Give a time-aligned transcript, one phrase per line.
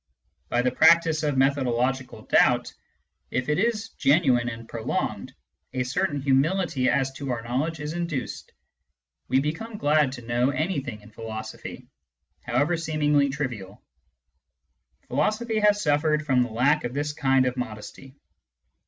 [0.49, 2.73] By the practice of methodological doubt,
[3.29, 5.31] if it is genuine and prolonged,
[5.73, 8.51] a certain humility as to our knowledge is induced:
[9.27, 11.87] we become glad to know anything in philosophy,
[12.41, 13.79] however seemingly trivial.
[15.07, 18.15] Philosophy has suffered from the lack of this kind of modesty.